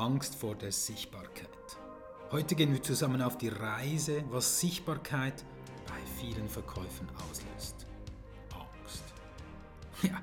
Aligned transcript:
Angst 0.00 0.34
vor 0.34 0.54
der 0.54 0.72
Sichtbarkeit. 0.72 1.46
Heute 2.30 2.54
gehen 2.54 2.72
wir 2.72 2.82
zusammen 2.82 3.20
auf 3.20 3.36
die 3.36 3.48
Reise, 3.48 4.24
was 4.30 4.58
Sichtbarkeit 4.58 5.44
bei 5.86 6.00
vielen 6.18 6.48
Verkäufen 6.48 7.06
auslöst. 7.28 7.86
Angst. 8.50 9.04
Ja, 10.02 10.18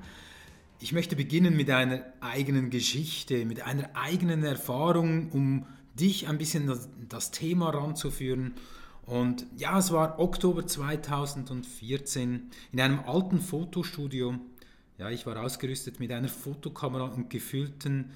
ich 0.80 0.92
möchte 0.92 1.14
beginnen 1.14 1.56
mit 1.56 1.70
einer 1.70 2.02
eigenen 2.18 2.70
Geschichte, 2.70 3.44
mit 3.44 3.62
einer 3.62 3.90
eigenen 3.94 4.42
Erfahrung, 4.42 5.30
um 5.30 5.64
dich 5.94 6.26
ein 6.26 6.38
bisschen 6.38 6.66
das, 6.66 6.88
das 7.08 7.30
Thema 7.30 7.70
ranzuführen. 7.70 8.54
Und 9.06 9.46
ja, 9.56 9.78
es 9.78 9.92
war 9.92 10.18
Oktober 10.18 10.66
2014 10.66 12.50
in 12.72 12.80
einem 12.80 12.98
alten 13.06 13.40
Fotostudio. 13.40 14.40
Ja, 14.98 15.08
ich 15.08 15.24
war 15.24 15.40
ausgerüstet 15.40 16.00
mit 16.00 16.10
einer 16.10 16.26
Fotokamera 16.26 17.04
und 17.04 17.30
gefüllten 17.30 18.10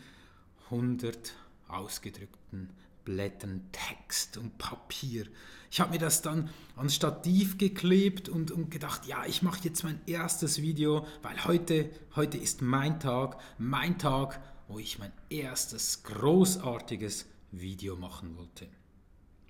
100 0.65 1.35
ausgedrückten 1.73 2.71
Blättern 3.05 3.69
Text 3.73 4.37
und 4.37 4.59
Papier. 4.59 5.27
Ich 5.71 5.81
habe 5.81 5.93
mir 5.93 5.99
das 5.99 6.23
dann 6.23 6.51
ans 6.77 6.95
Stativ 6.95 7.59
geklebt 7.59 8.29
und, 8.29 8.51
und 8.51 8.71
gedacht, 8.71 9.07
ja, 9.07 9.25
ich 9.27 9.43
mache 9.43 9.61
jetzt 9.65 9.83
mein 9.83 10.01
erstes 10.07 10.61
Video, 10.63 11.07
weil 11.23 11.45
heute, 11.45 11.91
heute 12.15 12.39
ist 12.39 12.63
mein 12.63 13.01
Tag, 13.01 13.39
mein 13.59 13.99
Tag, 13.99 14.41
wo 14.69 14.79
ich 14.79 14.99
mein 14.99 15.13
erstes 15.31 16.03
großartiges 16.05 17.27
Video 17.51 17.97
machen 17.97 18.37
wollte. 18.37 18.69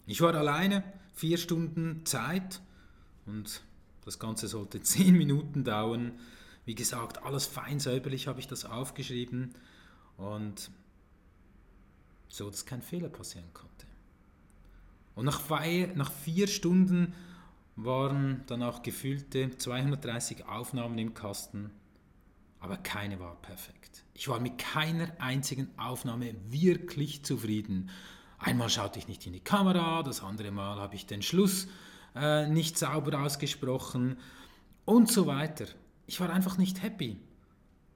Ich 0.07 0.21
war 0.21 0.35
alleine, 0.35 0.85
vier 1.15 1.39
Stunden 1.39 2.05
Zeit 2.05 2.61
und 3.27 3.63
das 4.05 4.19
Ganze 4.19 4.49
sollte 4.49 4.81
zehn 4.83 5.17
Minuten 5.17 5.65
dauern. 5.65 6.19
Wie 6.65 6.75
gesagt, 6.75 7.25
alles 7.25 7.47
fein 7.47 7.81
säuberlich 7.81 8.29
habe 8.29 8.41
ich 8.41 8.47
das 8.47 8.65
aufgeschrieben 8.65 9.55
und 10.17 10.71
so 12.33 12.49
dass 12.49 12.65
kein 12.65 12.83
Fehler 12.83 13.11
passieren 13.11 13.53
konnte. 13.53 13.87
Und 15.15 15.27
nach, 15.27 15.41
vier, 15.41 15.95
nach 15.95 16.11
vier 16.11 16.49
Stunden 16.49 17.15
waren 17.77 18.43
dann 18.47 18.63
auch 18.63 18.83
gefüllte 18.83 19.51
230 19.57 20.47
Aufnahmen 20.47 20.99
im 20.99 21.13
Kasten, 21.13 21.71
aber 22.59 22.79
keine 22.79 23.21
war 23.21 23.37
perfekt. 23.37 24.05
Ich 24.15 24.29
war 24.29 24.41
mit 24.41 24.57
keiner 24.57 25.09
einzigen 25.19 25.69
Aufnahme 25.77 26.35
wirklich 26.49 27.23
zufrieden. 27.23 27.91
Einmal 28.39 28.71
schaute 28.71 28.99
ich 28.99 29.09
nicht 29.09 29.27
in 29.27 29.35
die 29.35 29.41
Kamera, 29.41 30.03
das 30.03 30.23
andere 30.23 30.51
Mal 30.51 30.79
habe 30.79 30.95
ich 30.95 31.07
den 31.07 31.23
Schluss 31.23 31.69
äh, 32.15 32.47
nicht 32.49 32.79
sauber 32.79 33.21
ausgesprochen 33.21 34.17
und 34.87 35.11
so 35.11 35.27
weiter. 35.27 35.67
Ich 36.07 36.21
war 36.21 36.31
einfach 36.31 36.57
nicht 36.57 36.83
happy. 36.83 37.19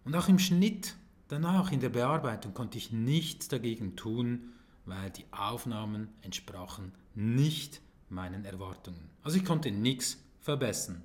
Und 0.04 0.14
auch 0.14 0.28
im 0.28 0.38
Schnitt 0.38 0.94
Danach 1.28 1.72
in 1.72 1.80
der 1.80 1.88
Bearbeitung 1.88 2.54
konnte 2.54 2.78
ich 2.78 2.92
nichts 2.92 3.48
dagegen 3.48 3.96
tun, 3.96 4.52
weil 4.84 5.10
die 5.10 5.24
Aufnahmen 5.32 6.08
entsprachen 6.22 6.92
nicht 7.14 7.80
meinen 8.08 8.44
Erwartungen. 8.44 9.10
Also 9.22 9.36
ich 9.36 9.44
konnte 9.44 9.72
nichts 9.72 10.18
verbessern. 10.40 11.02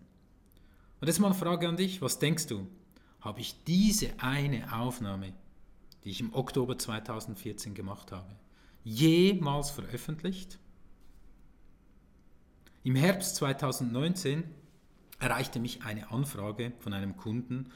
Und 0.99 1.07
jetzt 1.07 1.19
mal 1.19 1.27
eine 1.27 1.35
Frage 1.35 1.67
an 1.67 1.77
dich, 1.77 2.01
was 2.01 2.19
denkst 2.19 2.45
du? 2.45 2.67
Habe 3.21 3.39
ich 3.39 3.63
diese 3.63 4.11
eine 4.19 4.71
Aufnahme, 4.79 5.33
die 6.03 6.09
ich 6.09 6.21
im 6.21 6.33
Oktober 6.33 6.77
2014 6.77 7.73
gemacht 7.73 8.11
habe, 8.11 8.35
jemals 8.83 9.71
veröffentlicht? 9.71 10.59
Im 12.83 12.95
Herbst 12.95 13.35
2019 13.37 14.43
erreichte 15.19 15.59
mich 15.59 15.83
eine 15.83 16.11
Anfrage 16.11 16.73
von 16.79 16.93
einem 16.93 17.17
Kunden 17.17 17.71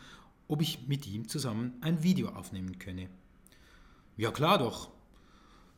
ob 0.48 0.62
ich 0.62 0.88
mit 0.88 1.08
ihm 1.08 1.28
zusammen 1.28 1.74
ein 1.82 2.04
Video 2.04 2.30
aufnehmen 2.30 2.80
könne. 2.80 3.10
Ja 4.18 4.32
klar 4.32 4.58
doch. 4.58 4.90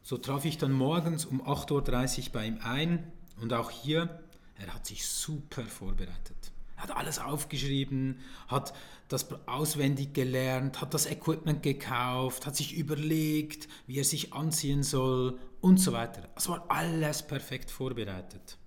So 0.04 0.18
traf 0.18 0.46
ich 0.46 0.58
dann 0.58 0.72
morgens 0.72 1.26
um 1.26 1.42
8.30 1.42 2.28
Uhr 2.28 2.32
bei 2.34 2.46
ihm 2.48 2.60
ein 2.62 3.12
und 3.42 3.54
auch 3.54 3.72
hier, 3.72 4.24
er 4.56 4.74
hat 4.74 4.86
sich 4.86 5.06
super 5.06 5.64
vorbereitet. 5.64 6.52
Er 6.78 6.84
hat 6.84 6.96
alles 6.96 7.20
aufgeschrieben, 7.20 8.20
hat 8.48 8.74
das 9.08 9.28
auswendig 9.48 10.14
gelernt, 10.14 10.80
hat 10.80 10.94
das 10.94 11.08
Equipment 11.08 11.64
gekauft, 11.64 12.46
hat 12.46 12.56
sich 12.56 12.78
überlegt, 12.78 13.68
wie 13.88 13.98
er 13.98 14.04
sich 14.04 14.34
anziehen 14.34 14.84
soll 14.84 15.40
und 15.60 15.78
so 15.80 15.92
weiter. 15.92 16.30
Es 16.36 16.48
war 16.48 16.66
alles 16.70 17.26
perfekt 17.26 17.72
vorbereitet. 17.72 18.58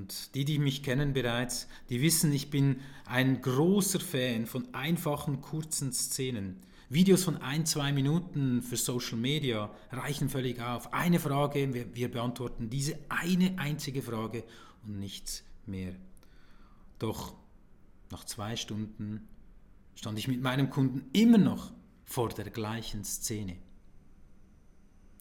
Und 0.00 0.34
die, 0.34 0.46
die 0.46 0.58
mich 0.58 0.82
kennen 0.82 1.12
bereits, 1.12 1.68
die 1.90 2.00
wissen, 2.00 2.32
ich 2.32 2.48
bin 2.48 2.80
ein 3.04 3.42
großer 3.42 4.00
Fan 4.00 4.46
von 4.46 4.72
einfachen, 4.72 5.42
kurzen 5.42 5.92
Szenen. 5.92 6.56
Videos 6.88 7.24
von 7.24 7.36
ein, 7.36 7.66
zwei 7.66 7.92
Minuten 7.92 8.62
für 8.62 8.78
Social 8.78 9.18
Media 9.18 9.70
reichen 9.92 10.30
völlig 10.30 10.58
auf. 10.58 10.94
Eine 10.94 11.18
Frage, 11.20 11.74
wir, 11.74 11.94
wir 11.94 12.10
beantworten 12.10 12.70
diese 12.70 12.98
eine 13.10 13.58
einzige 13.58 14.00
Frage 14.00 14.44
und 14.86 14.98
nichts 14.98 15.44
mehr. 15.66 15.92
Doch 16.98 17.34
nach 18.10 18.24
zwei 18.24 18.56
Stunden 18.56 19.28
stand 19.96 20.18
ich 20.18 20.28
mit 20.28 20.40
meinem 20.40 20.70
Kunden 20.70 21.10
immer 21.12 21.36
noch 21.36 21.72
vor 22.06 22.30
der 22.30 22.48
gleichen 22.48 23.04
Szene. 23.04 23.56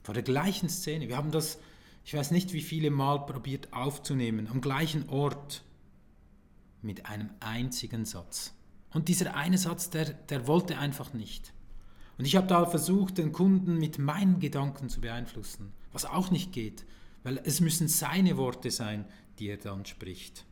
Vor 0.04 0.14
der 0.14 0.24
gleichen 0.24 0.70
Szene. 0.70 1.10
Wir 1.10 1.18
haben 1.18 1.32
das 1.32 1.60
ich 2.04 2.14
weiß 2.14 2.32
nicht, 2.32 2.54
wie 2.54 2.62
viele 2.62 2.92
Mal 2.92 3.26
probiert 3.26 3.74
aufzunehmen, 3.74 4.48
am 4.48 4.62
gleichen 4.62 5.08
Ort, 5.10 5.64
mit 6.82 7.06
einem 7.06 7.30
einzigen 7.40 8.06
Satz. 8.06 8.54
Und 8.94 9.08
dieser 9.08 9.36
eine 9.36 9.58
Satz, 9.58 9.90
der, 9.90 10.06
der 10.06 10.48
wollte 10.48 10.78
einfach 10.78 11.14
nicht. 11.14 11.54
Und 12.18 12.26
ich 12.26 12.36
habe 12.36 12.48
da 12.48 12.66
versucht, 12.66 13.18
den 13.18 13.32
Kunden 13.32 13.78
mit 13.78 13.98
meinen 13.98 14.40
Gedanken 14.40 14.90
zu 14.90 15.02
beeinflussen, 15.02 15.72
was 15.92 16.06
auch 16.06 16.32
nicht 16.32 16.52
geht, 16.52 16.86
weil 17.24 17.40
es 17.44 17.62
müssen 17.62 17.88
seine 17.88 18.38
Worte 18.38 18.72
sein, 18.72 19.06
die 19.38 19.48
er 19.48 19.58
dann 19.58 19.86
spricht. 19.86 20.46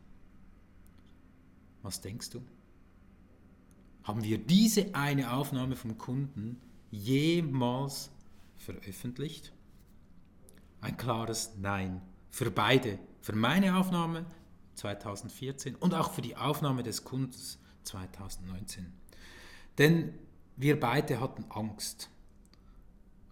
Was 1.82 2.00
denkst 2.00 2.30
du? 2.30 2.42
Haben 4.02 4.24
wir 4.24 4.38
diese 4.38 4.94
eine 4.94 5.32
Aufnahme 5.32 5.76
vom 5.76 5.98
Kunden 5.98 6.60
jemals 6.90 8.10
veröffentlicht? 8.56 9.52
Ein 10.80 10.96
klares 10.96 11.52
Nein 11.60 12.00
für 12.30 12.50
beide. 12.50 12.98
Für 13.20 13.34
meine 13.34 13.76
Aufnahme 13.76 14.24
2014 14.74 15.74
und 15.74 15.94
auch 15.94 16.12
für 16.12 16.22
die 16.22 16.36
Aufnahme 16.36 16.82
des 16.82 17.04
Kundens 17.04 17.58
2019. 17.84 18.86
Denn 19.76 20.14
wir 20.56 20.78
beide 20.78 21.20
hatten 21.20 21.44
Angst. 21.50 22.10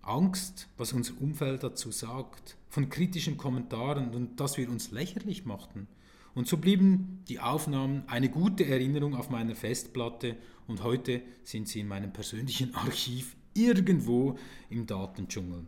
Angst, 0.02 0.68
was 0.76 0.92
unser 0.92 1.20
Umfeld 1.20 1.62
dazu 1.62 1.90
sagt, 1.90 2.56
von 2.68 2.88
kritischen 2.88 3.36
Kommentaren 3.36 4.14
und 4.14 4.38
dass 4.40 4.56
wir 4.56 4.68
uns 4.68 4.90
lächerlich 4.90 5.44
machten. 5.44 5.88
Und 6.34 6.46
so 6.46 6.58
blieben 6.58 7.24
die 7.28 7.40
Aufnahmen 7.40 8.04
eine 8.06 8.28
gute 8.28 8.66
Erinnerung 8.66 9.16
auf 9.16 9.30
meiner 9.30 9.54
Festplatte 9.54 10.36
und 10.66 10.82
heute 10.82 11.22
sind 11.42 11.66
sie 11.68 11.80
in 11.80 11.88
meinem 11.88 12.12
persönlichen 12.12 12.74
Archiv 12.74 13.34
irgendwo 13.54 14.38
im 14.68 14.86
Datendschungel. 14.86 15.66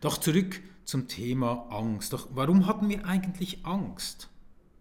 Doch 0.00 0.16
zurück 0.16 0.62
zum 0.84 1.08
Thema 1.08 1.68
Angst. 1.70 2.14
Doch 2.14 2.28
warum 2.32 2.66
hatten 2.66 2.88
wir 2.88 3.04
eigentlich 3.04 3.66
Angst? 3.66 4.30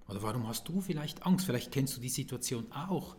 Oder 0.08 0.24
warum 0.24 0.48
hast 0.48 0.68
du 0.68 0.80
vielleicht 0.80 1.26
Angst? 1.26 1.46
Vielleicht 1.46 1.72
kennst 1.72 1.98
du 1.98 2.02
die 2.02 2.10
Situation 2.10 2.72
auch. 2.72 3.18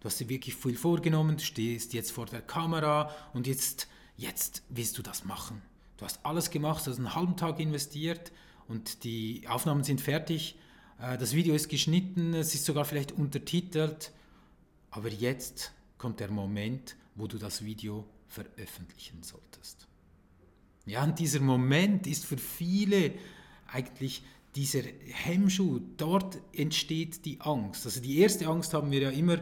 Du 0.00 0.06
hast 0.06 0.18
dir 0.18 0.28
wirklich 0.28 0.56
viel 0.56 0.76
vorgenommen, 0.76 1.36
du 1.36 1.44
stehst 1.44 1.94
jetzt 1.94 2.10
vor 2.10 2.26
der 2.26 2.42
Kamera 2.42 3.10
und 3.32 3.46
jetzt, 3.46 3.88
jetzt 4.16 4.64
willst 4.68 4.98
du 4.98 5.02
das 5.02 5.24
machen. 5.24 5.62
Du 5.96 6.04
hast 6.04 6.24
alles 6.26 6.50
gemacht, 6.50 6.84
du 6.84 6.90
hast 6.90 6.98
einen 6.98 7.14
halben 7.14 7.36
Tag 7.36 7.58
investiert 7.60 8.32
und 8.68 9.04
die 9.04 9.46
Aufnahmen 9.48 9.84
sind 9.84 10.00
fertig. 10.00 10.58
Äh, 11.00 11.16
das 11.16 11.32
Video 11.32 11.54
ist 11.54 11.68
geschnitten, 11.68 12.34
es 12.34 12.54
ist 12.54 12.64
sogar 12.64 12.84
vielleicht 12.84 13.12
untertitelt. 13.12 14.12
Aber 14.90 15.08
jetzt 15.08 15.72
kommt 15.96 16.20
der 16.20 16.30
Moment, 16.30 16.96
wo 17.14 17.26
du 17.28 17.38
das 17.38 17.64
Video 17.64 18.04
veröffentlichen 18.28 19.22
solltest. 19.22 19.86
Ja, 20.86 21.02
und 21.02 21.18
dieser 21.18 21.40
Moment 21.40 22.06
ist 22.06 22.24
für 22.24 22.38
viele 22.38 23.12
eigentlich 23.66 24.22
dieser 24.54 24.82
Hemmschuh. 25.04 25.80
Dort 25.96 26.38
entsteht 26.52 27.24
die 27.24 27.40
Angst. 27.40 27.84
Also 27.84 28.00
die 28.00 28.18
erste 28.18 28.46
Angst 28.46 28.72
haben 28.72 28.90
wir 28.90 29.00
ja 29.00 29.10
immer 29.10 29.38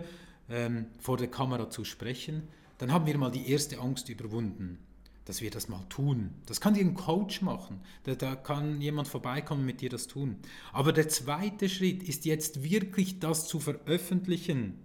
ähm, 0.49 0.87
vor 0.99 1.17
der 1.19 1.29
Kamera 1.29 1.71
zu 1.71 1.85
sprechen. 1.85 2.49
Dann 2.79 2.93
haben 2.93 3.07
wir 3.07 3.17
mal 3.19 3.31
die 3.31 3.51
erste 3.51 3.79
Angst 3.79 4.09
überwunden, 4.09 4.79
dass 5.27 5.43
wir 5.43 5.51
das 5.51 5.69
mal 5.69 5.85
tun. 5.89 6.31
Das 6.47 6.61
kann 6.61 6.75
dir 6.75 6.81
ein 6.81 6.95
Coach 6.95 7.43
machen. 7.43 7.81
Da, 8.05 8.15
da 8.15 8.35
kann 8.35 8.81
jemand 8.81 9.07
vorbeikommen 9.07 9.67
mit 9.67 9.83
dir 9.83 9.91
das 9.91 10.07
tun. 10.07 10.39
Aber 10.73 10.93
der 10.93 11.09
zweite 11.09 11.69
Schritt 11.69 12.03
ist 12.03 12.25
jetzt 12.25 12.65
wirklich 12.65 13.21
das 13.21 13.47
zu 13.47 13.61
veröffentlichen. 13.61 14.79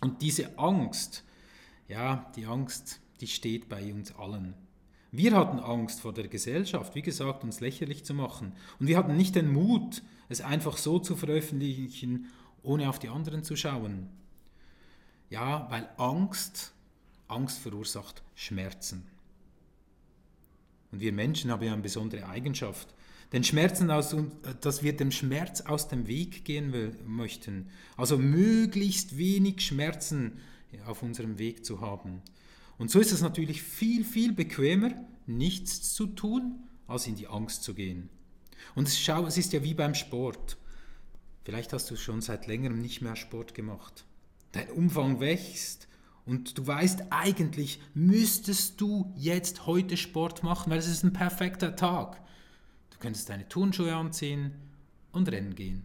Und 0.00 0.22
diese 0.22 0.58
Angst, 0.58 1.24
ja, 1.88 2.32
die 2.36 2.46
Angst, 2.46 3.00
die 3.20 3.26
steht 3.26 3.68
bei 3.68 3.92
uns 3.92 4.14
allen. 4.16 4.54
Wir 5.14 5.36
hatten 5.36 5.60
Angst 5.60 6.00
vor 6.00 6.14
der 6.14 6.26
Gesellschaft, 6.26 6.94
wie 6.94 7.02
gesagt, 7.02 7.44
uns 7.44 7.60
lächerlich 7.60 8.02
zu 8.02 8.14
machen. 8.14 8.52
Und 8.80 8.86
wir 8.86 8.96
hatten 8.96 9.14
nicht 9.14 9.34
den 9.34 9.52
Mut, 9.52 10.02
es 10.30 10.40
einfach 10.40 10.78
so 10.78 10.98
zu 10.98 11.16
veröffentlichen, 11.16 12.32
ohne 12.62 12.88
auf 12.88 12.98
die 12.98 13.10
anderen 13.10 13.44
zu 13.44 13.54
schauen. 13.54 14.08
Ja, 15.28 15.66
weil 15.70 15.86
Angst, 15.98 16.72
Angst 17.28 17.58
verursacht 17.58 18.22
Schmerzen. 18.34 19.06
Und 20.92 21.00
wir 21.00 21.12
Menschen 21.12 21.50
haben 21.50 21.62
ja 21.62 21.74
eine 21.74 21.82
besondere 21.82 22.26
Eigenschaft. 22.26 22.94
Den 23.32 23.44
Schmerzen 23.44 23.90
aus, 23.90 24.16
dass 24.62 24.82
wir 24.82 24.96
dem 24.96 25.10
Schmerz 25.10 25.60
aus 25.62 25.88
dem 25.88 26.06
Weg 26.06 26.46
gehen 26.46 26.72
will, 26.72 26.96
möchten. 27.06 27.68
Also 27.98 28.16
möglichst 28.16 29.18
wenig 29.18 29.60
Schmerzen 29.60 30.38
auf 30.86 31.02
unserem 31.02 31.38
Weg 31.38 31.66
zu 31.66 31.82
haben. 31.82 32.22
Und 32.82 32.90
so 32.90 32.98
ist 32.98 33.12
es 33.12 33.20
natürlich 33.20 33.62
viel, 33.62 34.04
viel 34.04 34.32
bequemer, 34.32 34.90
nichts 35.28 35.94
zu 35.94 36.04
tun, 36.04 36.64
als 36.88 37.06
in 37.06 37.14
die 37.14 37.28
Angst 37.28 37.62
zu 37.62 37.74
gehen. 37.74 38.08
Und 38.74 38.88
schau, 38.88 39.24
es 39.24 39.38
ist 39.38 39.52
ja 39.52 39.62
wie 39.62 39.72
beim 39.72 39.94
Sport. 39.94 40.56
Vielleicht 41.44 41.72
hast 41.72 41.88
du 41.92 41.94
schon 41.94 42.22
seit 42.22 42.48
längerem 42.48 42.82
nicht 42.82 43.00
mehr 43.00 43.14
Sport 43.14 43.54
gemacht. 43.54 44.04
Dein 44.50 44.68
Umfang 44.70 45.20
wächst 45.20 45.86
und 46.26 46.58
du 46.58 46.66
weißt, 46.66 47.04
eigentlich 47.10 47.80
müsstest 47.94 48.80
du 48.80 49.12
jetzt 49.14 49.64
heute 49.64 49.96
Sport 49.96 50.42
machen, 50.42 50.72
weil 50.72 50.80
es 50.80 50.88
ist 50.88 51.04
ein 51.04 51.12
perfekter 51.12 51.76
Tag. 51.76 52.20
Du 52.90 52.98
könntest 52.98 53.28
deine 53.28 53.48
Turnschuhe 53.48 53.94
anziehen 53.94 54.54
und 55.12 55.30
rennen 55.30 55.54
gehen. 55.54 55.84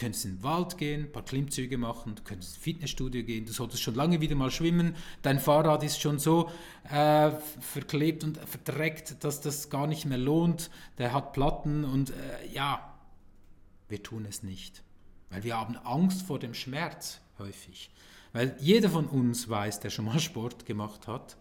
Du 0.00 0.06
könntest 0.06 0.24
in 0.24 0.36
den 0.36 0.42
Wald 0.42 0.78
gehen, 0.78 1.02
ein 1.02 1.12
paar 1.12 1.26
Klimmzüge 1.26 1.76
machen, 1.76 2.14
du 2.14 2.22
könntest 2.22 2.54
ins 2.54 2.64
Fitnessstudio 2.64 3.22
gehen, 3.22 3.44
du 3.44 3.52
solltest 3.52 3.82
schon 3.82 3.94
lange 3.94 4.22
wieder 4.22 4.34
mal 4.34 4.50
schwimmen. 4.50 4.96
Dein 5.20 5.38
Fahrrad 5.38 5.82
ist 5.82 6.00
schon 6.00 6.18
so 6.18 6.50
äh, 6.84 7.30
verklebt 7.60 8.24
und 8.24 8.38
verdreckt, 8.38 9.22
dass 9.22 9.42
das 9.42 9.68
gar 9.68 9.86
nicht 9.86 10.06
mehr 10.06 10.16
lohnt. 10.16 10.70
Der 10.96 11.12
hat 11.12 11.34
Platten 11.34 11.84
und 11.84 12.12
äh, 12.12 12.14
ja, 12.50 12.98
wir 13.90 14.02
tun 14.02 14.24
es 14.24 14.42
nicht, 14.42 14.82
weil 15.28 15.44
wir 15.44 15.58
haben 15.58 15.76
Angst 15.76 16.22
vor 16.22 16.38
dem 16.38 16.54
Schmerz 16.54 17.20
häufig. 17.38 17.90
Weil 18.32 18.56
jeder 18.58 18.88
von 18.88 19.06
uns 19.06 19.50
weiß, 19.50 19.80
der 19.80 19.90
schon 19.90 20.06
mal 20.06 20.18
Sport 20.18 20.64
gemacht 20.64 21.08
hat, 21.08 21.36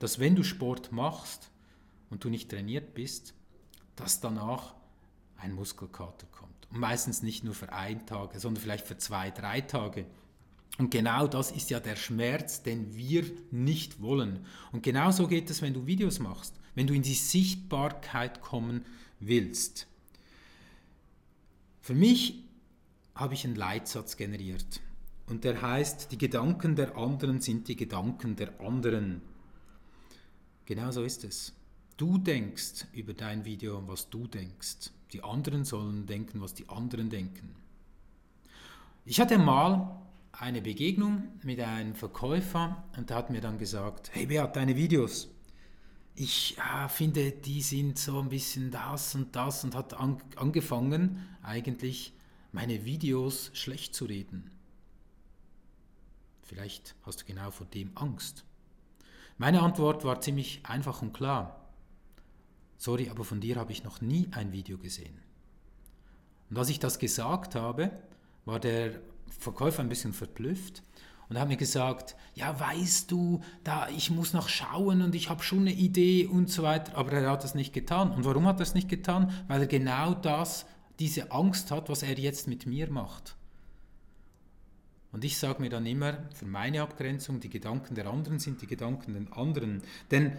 dass 0.00 0.18
wenn 0.18 0.34
du 0.34 0.42
Sport 0.42 0.90
machst 0.90 1.52
und 2.10 2.24
du 2.24 2.28
nicht 2.28 2.50
trainiert 2.50 2.92
bist, 2.92 3.34
dass 3.94 4.18
danach 4.18 4.74
ein 5.36 5.52
Muskelkater 5.52 6.26
kommt. 6.32 6.59
Meistens 6.70 7.22
nicht 7.22 7.44
nur 7.44 7.54
für 7.54 7.72
einen 7.72 8.06
Tag, 8.06 8.34
sondern 8.36 8.62
vielleicht 8.62 8.86
für 8.86 8.96
zwei, 8.96 9.30
drei 9.30 9.60
Tage. 9.60 10.06
Und 10.78 10.90
genau 10.90 11.26
das 11.26 11.50
ist 11.50 11.70
ja 11.70 11.80
der 11.80 11.96
Schmerz, 11.96 12.62
den 12.62 12.96
wir 12.96 13.24
nicht 13.50 14.00
wollen. 14.00 14.46
Und 14.72 14.82
genau 14.82 15.10
so 15.10 15.26
geht 15.26 15.50
es, 15.50 15.62
wenn 15.62 15.74
du 15.74 15.86
Videos 15.86 16.20
machst, 16.20 16.54
wenn 16.74 16.86
du 16.86 16.94
in 16.94 17.02
die 17.02 17.14
Sichtbarkeit 17.14 18.40
kommen 18.40 18.84
willst. 19.18 19.88
Für 21.82 21.94
mich 21.94 22.44
habe 23.14 23.34
ich 23.34 23.44
einen 23.44 23.56
Leitsatz 23.56 24.16
generiert. 24.16 24.80
Und 25.26 25.44
der 25.44 25.60
heißt, 25.60 26.12
die 26.12 26.18
Gedanken 26.18 26.76
der 26.76 26.96
anderen 26.96 27.40
sind 27.40 27.68
die 27.68 27.76
Gedanken 27.76 28.36
der 28.36 28.60
anderen. 28.60 29.22
Genau 30.64 30.90
so 30.90 31.04
ist 31.04 31.24
es. 31.24 31.52
Du 31.96 32.16
denkst 32.16 32.86
über 32.92 33.12
dein 33.12 33.44
Video, 33.44 33.86
was 33.86 34.08
du 34.08 34.26
denkst. 34.26 34.90
Die 35.12 35.24
anderen 35.24 35.64
sollen 35.64 36.06
denken, 36.06 36.40
was 36.40 36.54
die 36.54 36.68
anderen 36.68 37.10
denken. 37.10 37.54
Ich 39.04 39.20
hatte 39.20 39.38
mal 39.38 40.00
eine 40.32 40.62
Begegnung 40.62 41.24
mit 41.42 41.60
einem 41.60 41.94
Verkäufer 41.94 42.84
und 42.96 43.10
der 43.10 43.16
hat 43.16 43.30
mir 43.30 43.40
dann 43.40 43.58
gesagt, 43.58 44.10
hey 44.12 44.26
Beat, 44.26 44.56
deine 44.56 44.76
Videos, 44.76 45.28
ich 46.14 46.56
ja, 46.56 46.88
finde, 46.88 47.32
die 47.32 47.62
sind 47.62 47.98
so 47.98 48.20
ein 48.20 48.28
bisschen 48.28 48.70
das 48.70 49.14
und 49.14 49.34
das 49.34 49.64
und 49.64 49.74
hat 49.74 49.94
an, 49.94 50.18
angefangen, 50.36 51.26
eigentlich 51.42 52.12
meine 52.52 52.84
Videos 52.84 53.50
schlecht 53.54 53.94
zu 53.94 54.04
reden. 54.04 54.50
Vielleicht 56.42 56.94
hast 57.02 57.22
du 57.22 57.24
genau 57.26 57.50
vor 57.50 57.66
dem 57.66 57.92
Angst. 57.94 58.44
Meine 59.38 59.62
Antwort 59.62 60.04
war 60.04 60.20
ziemlich 60.20 60.60
einfach 60.64 61.00
und 61.00 61.12
klar. 61.14 61.59
Sorry, 62.80 63.10
aber 63.10 63.24
von 63.24 63.42
dir 63.42 63.56
habe 63.56 63.72
ich 63.72 63.84
noch 63.84 64.00
nie 64.00 64.28
ein 64.30 64.52
Video 64.52 64.78
gesehen. 64.78 65.18
Und 66.48 66.56
als 66.56 66.70
ich 66.70 66.78
das 66.78 66.98
gesagt 66.98 67.54
habe, 67.54 67.90
war 68.46 68.58
der 68.58 69.02
Verkäufer 69.38 69.82
ein 69.82 69.90
bisschen 69.90 70.14
verblüfft 70.14 70.82
und 71.28 71.38
hat 71.38 71.48
mir 71.48 71.58
gesagt, 71.58 72.16
ja, 72.34 72.58
weißt 72.58 73.10
du, 73.10 73.42
da 73.64 73.90
ich 73.90 74.10
muss 74.10 74.32
noch 74.32 74.48
schauen 74.48 75.02
und 75.02 75.14
ich 75.14 75.28
habe 75.28 75.42
schon 75.42 75.58
eine 75.58 75.74
Idee 75.74 76.24
und 76.24 76.48
so 76.48 76.62
weiter, 76.62 76.96
aber 76.96 77.12
er 77.12 77.30
hat 77.30 77.44
das 77.44 77.54
nicht 77.54 77.74
getan. 77.74 78.12
Und 78.12 78.24
warum 78.24 78.46
hat 78.46 78.60
er 78.60 78.62
es 78.62 78.72
nicht 78.72 78.88
getan? 78.88 79.30
Weil 79.46 79.60
er 79.60 79.66
genau 79.66 80.14
das, 80.14 80.64
diese 80.98 81.32
Angst 81.32 81.70
hat, 81.70 81.90
was 81.90 82.02
er 82.02 82.18
jetzt 82.18 82.48
mit 82.48 82.64
mir 82.64 82.90
macht. 82.90 83.36
Und 85.12 85.22
ich 85.22 85.36
sage 85.36 85.60
mir 85.60 85.68
dann 85.68 85.84
immer, 85.84 86.16
für 86.32 86.46
meine 86.46 86.80
Abgrenzung, 86.80 87.40
die 87.40 87.50
Gedanken 87.50 87.94
der 87.94 88.06
anderen 88.06 88.38
sind 88.38 88.62
die 88.62 88.66
Gedanken 88.66 89.12
der 89.12 89.36
anderen. 89.36 89.82
Denn 90.10 90.32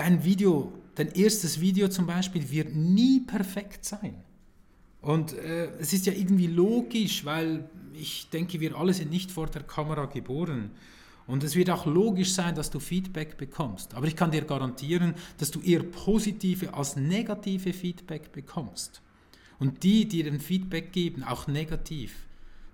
dein 0.00 0.24
Video, 0.24 0.72
dein 0.94 1.12
erstes 1.12 1.60
Video 1.60 1.88
zum 1.88 2.06
Beispiel, 2.06 2.50
wird 2.50 2.74
nie 2.74 3.20
perfekt 3.20 3.84
sein. 3.84 4.14
Und 5.02 5.34
äh, 5.34 5.66
es 5.78 5.92
ist 5.92 6.06
ja 6.06 6.14
irgendwie 6.14 6.46
logisch, 6.46 7.26
weil 7.26 7.68
ich 7.92 8.30
denke, 8.30 8.60
wir 8.60 8.76
alle 8.76 8.94
sind 8.94 9.10
nicht 9.10 9.30
vor 9.30 9.46
der 9.48 9.62
Kamera 9.62 10.06
geboren. 10.06 10.70
Und 11.26 11.44
es 11.44 11.54
wird 11.54 11.68
auch 11.68 11.84
logisch 11.84 12.32
sein, 12.32 12.54
dass 12.54 12.70
du 12.70 12.80
Feedback 12.80 13.36
bekommst. 13.36 13.92
Aber 13.92 14.06
ich 14.06 14.16
kann 14.16 14.30
dir 14.30 14.42
garantieren, 14.42 15.14
dass 15.36 15.50
du 15.50 15.60
eher 15.60 15.82
positive 15.82 16.72
als 16.72 16.96
negative 16.96 17.74
Feedback 17.74 18.32
bekommst. 18.32 19.02
Und 19.58 19.82
die, 19.82 20.08
die 20.08 20.22
dir 20.22 20.40
Feedback 20.40 20.92
geben, 20.92 21.24
auch 21.24 21.46
negativ, 21.46 22.14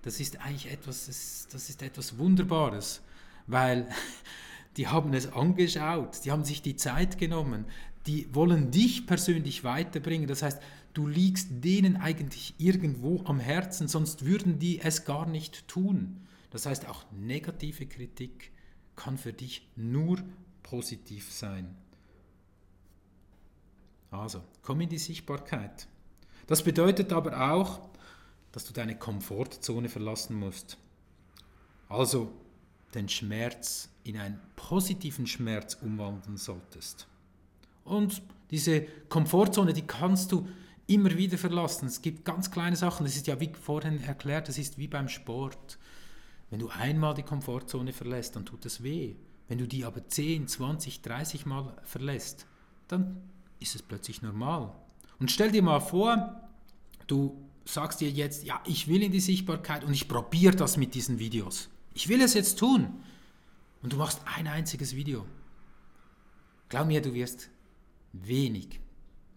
das 0.02 0.20
ist 0.20 0.40
eigentlich 0.40 0.72
etwas, 0.72 1.06
das, 1.06 1.48
das 1.50 1.68
ist 1.68 1.82
etwas 1.82 2.16
Wunderbares, 2.18 3.02
weil 3.48 3.88
die 4.76 4.88
haben 4.88 5.14
es 5.14 5.32
angeschaut, 5.32 6.24
die 6.24 6.30
haben 6.30 6.44
sich 6.44 6.62
die 6.62 6.76
Zeit 6.76 7.18
genommen, 7.18 7.64
die 8.06 8.32
wollen 8.34 8.70
dich 8.70 9.06
persönlich 9.06 9.64
weiterbringen. 9.64 10.28
Das 10.28 10.42
heißt, 10.42 10.60
du 10.94 11.06
liegst 11.06 11.48
denen 11.64 11.96
eigentlich 11.96 12.54
irgendwo 12.58 13.24
am 13.24 13.40
Herzen, 13.40 13.88
sonst 13.88 14.24
würden 14.24 14.58
die 14.58 14.80
es 14.80 15.04
gar 15.04 15.26
nicht 15.26 15.66
tun. 15.66 16.20
Das 16.50 16.66
heißt, 16.66 16.88
auch 16.88 17.04
negative 17.10 17.86
Kritik 17.86 18.52
kann 18.94 19.18
für 19.18 19.32
dich 19.32 19.68
nur 19.76 20.18
positiv 20.62 21.32
sein. 21.32 21.76
Also, 24.10 24.42
komm 24.62 24.80
in 24.82 24.88
die 24.88 24.98
Sichtbarkeit. 24.98 25.88
Das 26.46 26.62
bedeutet 26.62 27.12
aber 27.12 27.52
auch, 27.52 27.80
dass 28.52 28.64
du 28.64 28.72
deine 28.72 28.96
Komfortzone 28.96 29.88
verlassen 29.88 30.38
musst. 30.38 30.78
Also 31.88 32.32
den 32.94 33.08
Schmerz 33.08 33.90
in 34.06 34.18
einen 34.18 34.40
positiven 34.56 35.26
Schmerz 35.26 35.74
umwandeln 35.74 36.36
solltest. 36.36 37.06
Und 37.84 38.22
diese 38.50 38.82
Komfortzone, 39.08 39.72
die 39.72 39.86
kannst 39.86 40.32
du 40.32 40.46
immer 40.86 41.16
wieder 41.16 41.38
verlassen. 41.38 41.86
Es 41.86 42.02
gibt 42.02 42.24
ganz 42.24 42.50
kleine 42.50 42.76
Sachen, 42.76 43.04
das 43.04 43.16
ist 43.16 43.26
ja 43.26 43.40
wie 43.40 43.52
vorhin 43.60 44.02
erklärt, 44.02 44.48
das 44.48 44.58
ist 44.58 44.78
wie 44.78 44.88
beim 44.88 45.08
Sport. 45.08 45.78
Wenn 46.50 46.60
du 46.60 46.68
einmal 46.68 47.14
die 47.14 47.22
Komfortzone 47.22 47.92
verlässt, 47.92 48.36
dann 48.36 48.46
tut 48.46 48.64
es 48.66 48.82
weh. 48.82 49.16
Wenn 49.48 49.58
du 49.58 49.66
die 49.66 49.84
aber 49.84 50.06
10, 50.06 50.48
20, 50.48 51.02
30 51.02 51.46
Mal 51.46 51.76
verlässt, 51.82 52.46
dann 52.88 53.16
ist 53.60 53.74
es 53.74 53.82
plötzlich 53.82 54.22
normal. 54.22 54.72
Und 55.18 55.30
stell 55.30 55.50
dir 55.50 55.62
mal 55.62 55.80
vor, 55.80 56.40
du 57.06 57.36
sagst 57.64 58.00
dir 58.00 58.10
jetzt, 58.10 58.44
ja, 58.44 58.60
ich 58.64 58.88
will 58.88 59.02
in 59.02 59.12
die 59.12 59.20
Sichtbarkeit 59.20 59.84
und 59.84 59.92
ich 59.92 60.08
probiere 60.08 60.54
das 60.54 60.76
mit 60.76 60.94
diesen 60.94 61.18
Videos. 61.18 61.68
Ich 61.94 62.08
will 62.08 62.20
es 62.20 62.34
jetzt 62.34 62.58
tun. 62.58 63.00
Und 63.82 63.92
du 63.92 63.96
machst 63.96 64.20
ein 64.24 64.46
einziges 64.46 64.94
Video. 64.94 65.26
Glaub 66.68 66.86
mir, 66.86 67.00
du 67.00 67.14
wirst 67.14 67.50
wenig 68.12 68.80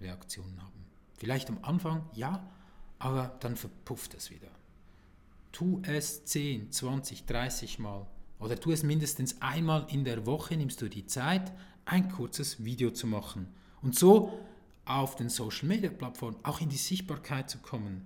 Reaktionen 0.02 0.62
haben. 0.62 0.86
Vielleicht 1.18 1.50
am 1.50 1.60
Anfang, 1.62 2.10
ja, 2.14 2.50
aber 2.98 3.38
dann 3.42 3.56
verpufft 3.56 4.14
es 4.14 4.32
wieder. 4.32 4.50
Tu 5.52 5.82
es 5.84 6.26
10, 6.26 6.72
20, 6.72 7.26
30 7.26 7.80
Mal 7.80 8.08
oder 8.40 8.60
tu 8.60 8.72
es 8.72 8.84
mindestens 8.84 9.42
einmal 9.42 9.86
in 9.90 10.06
der 10.06 10.26
Woche, 10.26 10.56
nimmst 10.56 10.82
du 10.82 10.90
die 10.90 11.06
Zeit, 11.06 11.52
ein 11.86 12.10
kurzes 12.10 12.64
Video 12.64 12.92
zu 12.92 13.08
machen. 13.08 13.48
Und 13.82 13.98
so 13.98 14.40
auf 14.86 15.16
den 15.16 15.30
Social 15.30 15.68
Media 15.68 15.90
Plattformen 15.90 16.38
auch 16.44 16.62
in 16.62 16.70
die 16.70 16.78
Sichtbarkeit 16.78 17.50
zu 17.50 17.60
kommen. 17.60 18.06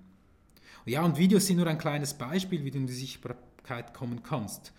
Ja, 0.86 1.02
und 1.02 1.16
Videos 1.16 1.46
sind 1.46 1.56
nur 1.56 1.66
ein 1.66 1.78
kleines 1.78 2.14
Beispiel, 2.14 2.64
wie 2.64 2.70
du 2.70 2.78
in 2.78 2.86
die 2.86 2.92
Sichtbarkeit 2.92 3.94
kommen 3.94 4.22
kannst. 4.22 4.72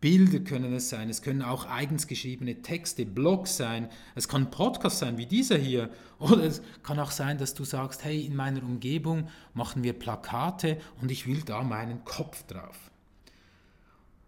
Bilder 0.00 0.38
können 0.38 0.72
es 0.74 0.90
sein, 0.90 1.10
es 1.10 1.22
können 1.22 1.42
auch 1.42 1.66
eigens 1.66 2.06
geschriebene 2.06 2.62
Texte, 2.62 3.04
Blogs 3.04 3.56
sein, 3.56 3.88
es 4.14 4.28
kann 4.28 4.50
Podcast 4.50 5.00
sein 5.00 5.18
wie 5.18 5.26
dieser 5.26 5.58
hier 5.58 5.90
oder 6.20 6.44
es 6.44 6.62
kann 6.84 7.00
auch 7.00 7.10
sein, 7.10 7.38
dass 7.38 7.54
du 7.54 7.64
sagst, 7.64 8.04
hey, 8.04 8.24
in 8.24 8.36
meiner 8.36 8.62
Umgebung 8.62 9.28
machen 9.54 9.82
wir 9.82 9.92
Plakate 9.92 10.78
und 11.00 11.10
ich 11.10 11.26
will 11.26 11.42
da 11.42 11.64
meinen 11.64 12.04
Kopf 12.04 12.44
drauf. 12.44 12.92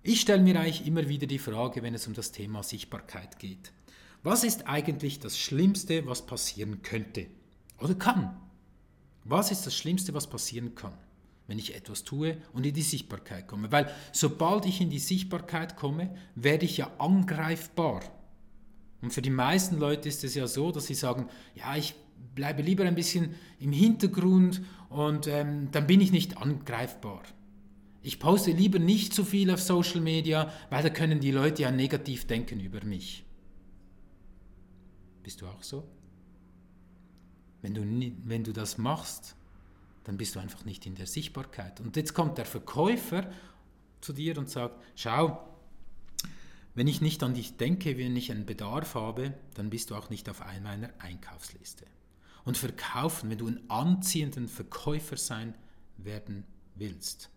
Ich 0.03 0.21
stelle 0.21 0.43
mir 0.43 0.59
eigentlich 0.59 0.87
immer 0.87 1.09
wieder 1.09 1.29
die 1.29 1.39
Frage, 1.39 1.83
wenn 1.83 1.95
es 1.95 2.07
um 2.09 2.15
das 2.15 2.33
Thema 2.33 2.65
Sichtbarkeit 2.65 3.39
geht. 3.39 3.73
Was 4.23 4.43
ist 4.43 4.67
eigentlich 4.67 5.21
das 5.21 5.39
Schlimmste, 5.39 6.05
was 6.07 6.27
passieren 6.27 6.83
könnte 6.83 7.27
oder 7.79 7.95
kann? 7.95 8.37
Was 9.25 9.53
ist 9.53 9.67
das 9.67 9.77
Schlimmste, 9.77 10.15
was 10.15 10.27
passieren 10.27 10.75
kann? 10.75 10.95
Wenn 11.51 11.59
ich 11.59 11.75
etwas 11.75 12.05
tue 12.05 12.37
und 12.53 12.65
in 12.65 12.75
die 12.75 12.81
Sichtbarkeit 12.81 13.49
komme. 13.49 13.73
Weil 13.73 13.91
sobald 14.13 14.67
ich 14.67 14.81
in 14.81 14.89
die 14.89 15.01
Sichtbarkeit 15.01 15.75
komme, 15.75 16.15
werde 16.37 16.65
ich 16.65 16.77
ja 16.77 16.93
angreifbar. 16.99 18.03
Und 19.03 19.13
für 19.13 19.21
die 19.21 19.31
meisten 19.31 19.77
Leute 19.77 20.09
ist 20.09 20.23
es 20.23 20.37
ja 20.37 20.47
so, 20.47 20.71
dass 20.71 20.87
sie 20.87 20.95
sagen, 20.95 21.29
ja, 21.57 21.75
ich 21.75 21.97
bleibe 22.37 22.63
lieber 22.63 22.85
ein 22.85 22.95
bisschen 22.95 23.35
im 23.59 23.73
Hintergrund 23.73 24.63
und 24.91 25.27
ähm, 25.27 25.73
dann 25.73 25.89
bin 25.89 26.01
ich 26.01 26.13
nicht 26.13 26.39
angreifbar. 26.39 27.25
Ich 28.01 28.21
poste 28.21 28.53
lieber 28.53 28.79
nicht 28.79 29.13
zu 29.13 29.25
viel 29.25 29.51
auf 29.51 29.61
Social 29.61 30.01
Media, 30.01 30.53
weil 30.71 30.85
da 30.85 30.89
können 30.89 31.19
die 31.19 31.33
Leute 31.33 31.63
ja 31.63 31.73
negativ 31.73 32.29
denken 32.29 32.61
über 32.61 32.85
mich. 32.85 33.25
Bist 35.25 35.41
du 35.41 35.49
auch 35.49 35.65
so? 35.65 35.83
Wenn 37.61 37.75
du, 37.75 37.83
wenn 38.23 38.45
du 38.45 38.53
das 38.53 38.79
machst, 38.79 39.35
dann 40.05 40.17
bist 40.17 40.35
du 40.35 40.41
einfach 40.41 40.65
nicht 40.65 40.87
in 40.87 40.95
der 40.95 41.07
Sichtbarkeit. 41.07 41.81
Und 41.81 41.97
jetzt 41.97 42.15
kommt 42.15 42.39
der 42.39 42.47
Verkäufer 42.47 43.31
zu 44.01 44.13
dir 44.13 44.39
und 44.39 44.49
sagt, 44.49 44.83
schau, 44.95 45.47
wenn 46.75 46.87
ich 46.87 47.01
nicht 47.01 47.23
an 47.23 47.35
dich 47.35 47.57
denke, 47.57 47.99
wenn 47.99 48.17
ich 48.17 48.31
einen 48.31 48.47
Bedarf 48.47 48.95
habe, 48.95 49.35
dann 49.55 49.71
bist 49.71 49.91
du 49.91 49.97
auch 49.97 50.09
nicht 50.09 50.29
auf 50.29 50.41
meiner 50.41 50.91
Einkaufsliste. 50.99 51.85
Und 52.45 52.57
verkaufen, 52.57 53.29
wenn 53.29 53.39
du 53.39 53.49
ein 53.49 53.69
anziehender 53.69 54.49
Verkäufer 54.49 55.17
sein 55.17 55.55
werden 55.99 56.45
willst, 56.77 57.29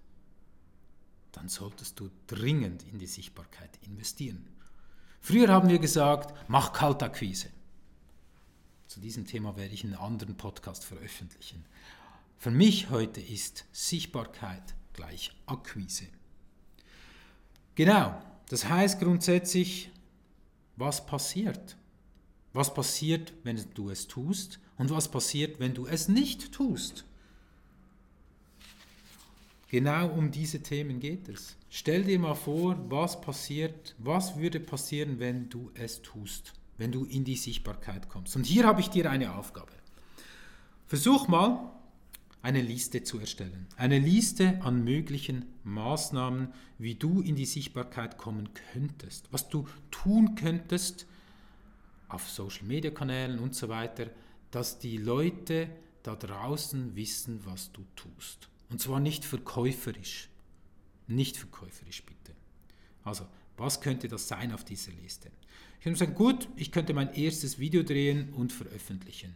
dann 1.34 1.50
solltest 1.50 2.00
du 2.00 2.10
dringend 2.28 2.84
in 2.84 3.00
die 3.00 3.08
Sichtbarkeit 3.08 3.78
investieren. 3.82 4.48
Früher 5.20 5.50
haben 5.50 5.70
wir 5.70 5.80
gesagt, 5.80 6.34
mach 6.48 6.74
Kaltakquise. 6.74 7.50
Zu 8.88 9.00
diesem 9.00 9.26
Thema 9.26 9.58
werde 9.58 9.74
ich 9.74 9.84
einen 9.84 9.96
anderen 9.96 10.38
Podcast 10.38 10.86
veröffentlichen. 10.86 11.66
Für 12.38 12.52
mich 12.52 12.90
heute 12.90 13.22
ist 13.22 13.66
Sichtbarkeit 13.72 14.76
gleich 14.94 15.32
Akquise. 15.46 16.06
Genau, 17.76 18.22
das 18.50 18.70
heißt 18.70 19.00
grundsätzlich, 19.00 19.90
was 20.76 21.06
passiert? 21.06 21.78
Was 22.54 22.74
passiert, 22.74 23.34
wenn 23.44 23.60
du 23.74 23.90
es 23.90 24.08
tust 24.08 24.60
und 24.78 24.92
was 24.92 25.10
passiert, 25.10 25.60
wenn 25.60 25.74
du 25.74 25.88
es 25.88 26.08
nicht 26.08 26.52
tust? 26.52 27.06
Genau 29.70 30.08
um 30.10 30.30
diese 30.30 30.62
Themen 30.62 31.00
geht 31.00 31.28
es. 31.30 31.58
Stell 31.72 32.04
dir 32.04 32.20
mal 32.20 32.36
vor, 32.36 32.78
was 32.92 33.20
passiert, 33.20 33.96
was 33.98 34.38
würde 34.38 34.60
passieren, 34.60 35.18
wenn 35.18 35.50
du 35.50 35.72
es 35.74 36.04
tust, 36.04 36.54
wenn 36.78 36.92
du 36.92 37.06
in 37.06 37.24
die 37.24 37.38
Sichtbarkeit 37.38 38.08
kommst. 38.08 38.36
Und 38.36 38.46
hier 38.46 38.66
habe 38.66 38.82
ich 38.82 38.92
dir 38.92 39.10
eine 39.10 39.34
Aufgabe. 39.36 39.72
Versuch 40.86 41.28
mal, 41.28 41.73
eine 42.44 42.62
Liste 42.62 43.04
zu 43.04 43.20
erstellen. 43.20 43.68
Eine 43.78 44.00
Liste 44.00 44.62
an 44.62 44.84
möglichen 44.84 45.46
Maßnahmen, 45.64 46.50
wie 46.78 46.94
du 46.94 47.22
in 47.22 47.36
die 47.36 47.46
Sichtbarkeit 47.46 48.18
kommen 48.18 48.50
könntest. 48.74 49.30
Was 49.32 49.48
du 49.48 49.66
tun 49.92 50.36
könntest 50.36 51.08
auf 52.10 52.30
Social-Media-Kanälen 52.30 53.40
und 53.40 53.56
so 53.56 53.70
weiter, 53.70 54.10
dass 54.52 54.78
die 54.78 54.98
Leute 54.98 55.70
da 56.04 56.18
draußen 56.18 56.98
wissen, 56.98 57.40
was 57.46 57.72
du 57.72 57.86
tust. 57.96 58.50
Und 58.70 58.82
zwar 58.82 59.00
nicht 59.00 59.24
verkäuferisch. 59.24 60.30
Nicht 61.08 61.38
verkäuferisch 61.38 62.04
bitte. 62.04 62.34
Also, 63.06 63.26
was 63.56 63.80
könnte 63.80 64.10
das 64.10 64.28
sein 64.28 64.52
auf 64.52 64.66
dieser 64.66 64.92
Liste? 65.02 65.32
Ich 65.78 65.84
könnte 65.86 66.00
sagen, 66.00 66.16
gut, 66.16 66.50
ich 66.58 66.74
könnte 66.74 66.94
mein 66.94 67.14
erstes 67.14 67.58
Video 67.58 67.84
drehen 67.84 68.34
und 68.34 68.52
veröffentlichen. 68.52 69.34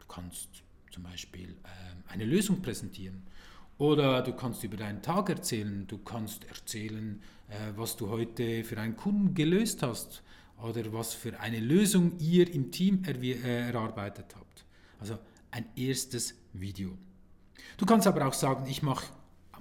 Du 0.00 0.06
kannst 0.06 0.65
zum 0.96 1.02
Beispiel 1.02 1.50
äh, 1.50 2.10
eine 2.10 2.24
Lösung 2.24 2.62
präsentieren. 2.62 3.22
Oder 3.76 4.22
du 4.22 4.32
kannst 4.32 4.64
über 4.64 4.78
deinen 4.78 5.02
Tag 5.02 5.28
erzählen, 5.28 5.86
du 5.86 5.98
kannst 5.98 6.44
erzählen, 6.46 7.20
äh, 7.48 7.72
was 7.76 7.98
du 7.98 8.08
heute 8.08 8.64
für 8.64 8.78
einen 8.80 8.96
Kunden 8.96 9.34
gelöst 9.34 9.82
hast 9.82 10.22
oder 10.62 10.90
was 10.94 11.12
für 11.12 11.38
eine 11.38 11.60
Lösung 11.60 12.18
ihr 12.18 12.50
im 12.50 12.72
Team 12.72 13.02
er 13.04 13.22
äh, 13.22 13.68
erarbeitet 13.68 14.34
habt. 14.34 14.64
Also 14.98 15.18
ein 15.50 15.66
erstes 15.76 16.34
Video. 16.54 16.96
Du 17.76 17.84
kannst 17.84 18.06
aber 18.06 18.26
auch 18.26 18.32
sagen, 18.32 18.64
ich 18.66 18.82
mache 18.82 19.12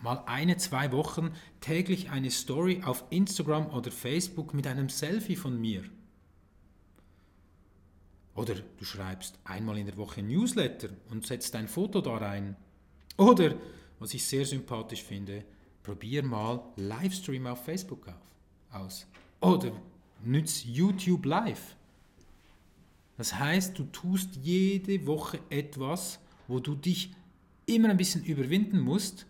mal 0.01 0.24
eine, 0.27 0.56
zwei 0.56 0.94
Wochen 0.94 1.32
täglich 1.60 2.12
eine 2.12 2.32
Story 2.32 2.82
auf 2.86 3.04
Instagram 3.10 3.68
oder 3.72 3.92
Facebook 3.92 4.54
mit 4.54 4.68
einem 4.68 4.88
Selfie 4.88 5.36
von 5.36 5.60
mir. 5.60 5.84
Oder 8.36 8.56
du 8.56 8.86
schreibst 8.86 9.39
einmal 9.46 9.77
in 9.77 9.86
der 9.86 9.98
Woche 9.98 10.20
ein 10.20 10.27
Newsletter 10.27 10.89
und 11.10 11.25
setzt 11.25 11.56
ein 11.56 11.68
Foto 11.68 12.01
da 12.01 12.18
rein. 12.18 12.56
Oder, 13.18 13.56
was 14.00 14.13
ich 14.13 14.25
sehr 14.25 14.46
sympathisch 14.46 15.04
finde, 15.04 15.46
probier 15.82 16.22
mal 16.22 16.62
Livestream 16.75 17.48
auf 17.48 17.63
Facebook 17.63 18.08
auf, 18.10 18.82
aus. 18.82 19.08
Oder 19.39 19.72
nütz 20.24 20.65
YouTube 20.65 21.25
Live. 21.25 21.77
Das 23.18 23.39
heißt, 23.39 23.80
du 23.80 23.86
tust 23.86 24.36
jede 24.42 25.08
Woche 25.08 25.39
etwas, 25.50 26.20
wo 26.48 26.60
du 26.60 26.75
dich 26.75 27.13
immer 27.65 27.89
ein 27.89 27.98
bisschen 27.98 28.25
überwinden 28.25 28.80
musst 28.80 29.25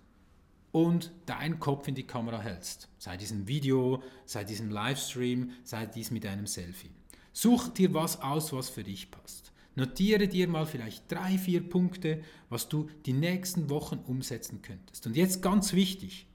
und 0.71 1.11
deinen 1.27 1.59
Kopf 1.59 1.87
in 1.87 1.95
die 1.95 2.07
Kamera 2.07 2.41
hältst. 2.41 2.89
Sei 2.97 3.17
diesem 3.17 3.47
Video, 3.47 4.01
sei 4.25 4.43
diesem 4.43 4.71
Livestream, 4.71 5.51
sei 5.63 5.85
dies 5.85 6.09
mit 6.09 6.25
einem 6.25 6.47
Selfie. 6.47 6.94
Such 7.37 7.67
dir 7.67 7.93
was 7.93 8.21
aus, 8.21 8.53
was 8.53 8.69
für 8.69 8.85
dich 8.85 9.11
passt. 9.11 9.51
Notiere 9.75 10.29
dir 10.29 10.47
mal 10.47 10.65
vielleicht 10.65 11.11
drei, 11.11 11.37
vier 11.37 11.67
Punkte, 11.69 12.23
was 12.49 12.69
du 12.69 12.89
die 13.05 13.11
nächsten 13.11 13.69
Wochen 13.69 13.97
umsetzen 14.07 14.61
könntest. 14.61 15.05
Und 15.05 15.17
jetzt 15.17 15.41
ganz 15.41 15.73
wichtig, 15.73 16.27